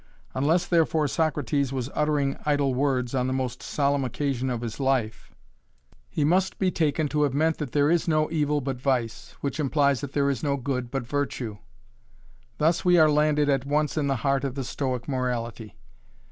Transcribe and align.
Unless 0.33 0.65
therefore 0.65 1.07
Socrates 1.07 1.71
was 1.71 1.91
uttering 1.93 2.35
idle 2.43 2.73
words 2.73 3.13
on 3.13 3.27
the 3.27 3.33
most 3.33 3.61
solemn 3.61 4.03
occasion 4.03 4.49
of 4.49 4.61
his 4.61 4.79
life, 4.79 5.29
he 6.09 6.23
must 6.23 6.57
be 6.57 6.71
taken 6.71 7.07
to 7.09 7.21
have 7.21 7.35
meant 7.35 7.59
that 7.59 7.71
there 7.71 7.91
is 7.91 8.07
no 8.07 8.27
evil 8.31 8.61
but 8.61 8.81
vice, 8.81 9.35
which 9.41 9.59
implies 9.59 10.01
that 10.01 10.13
there 10.13 10.31
is 10.31 10.41
no 10.41 10.57
good 10.57 10.89
but 10.89 11.05
virtue. 11.05 11.59
Thus 12.57 12.83
we 12.83 12.97
are 12.97 13.11
landed 13.11 13.47
at 13.47 13.67
once 13.67 13.95
in 13.95 14.07
the 14.07 14.15
heart 14.25 14.43
of 14.43 14.55
the 14.55 14.63
Stoic 14.63 15.07
morality. 15.07 15.77